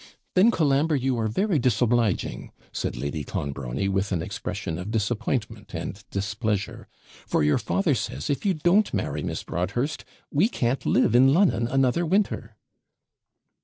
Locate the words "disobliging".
1.59-2.51